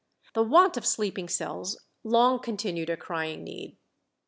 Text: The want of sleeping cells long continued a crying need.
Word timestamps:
The 0.33 0.41
want 0.41 0.77
of 0.77 0.85
sleeping 0.87 1.29
cells 1.29 1.79
long 2.03 2.39
continued 2.41 2.89
a 2.89 2.97
crying 2.97 3.43
need. 3.43 3.77